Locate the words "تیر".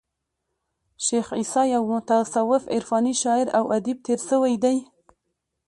4.05-4.19